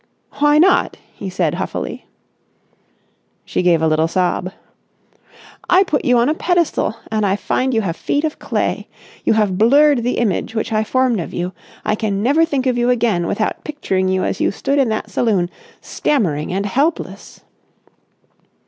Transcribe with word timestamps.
"Why 0.39 0.57
not?" 0.57 0.97
he 1.13 1.29
said 1.29 1.53
huffily. 1.53 2.07
She 3.45 3.61
gave 3.61 3.83
a 3.83 3.87
little 3.87 4.07
sob. 4.07 4.51
"I 5.69 5.83
put 5.83 6.05
you 6.05 6.17
on 6.17 6.27
a 6.27 6.33
pedestal 6.33 6.95
and 7.11 7.23
I 7.23 7.35
find 7.35 7.71
you 7.71 7.81
have 7.81 7.95
feet 7.95 8.23
of 8.23 8.39
clay. 8.39 8.87
You 9.25 9.33
have 9.33 9.59
blurred 9.59 10.01
the 10.01 10.17
image 10.17 10.55
which 10.55 10.73
I 10.73 10.83
formed 10.83 11.19
of 11.19 11.35
you. 11.35 11.53
I 11.85 11.93
can 11.93 12.23
never 12.23 12.45
think 12.45 12.65
of 12.65 12.79
you 12.79 12.89
again 12.89 13.27
without 13.27 13.63
picturing 13.63 14.09
you 14.09 14.23
as 14.23 14.41
you 14.41 14.49
stood 14.49 14.79
in 14.79 14.89
that 14.89 15.11
saloon, 15.11 15.51
stammering 15.81 16.51
and 16.51 16.65
helpless...." 16.65 17.41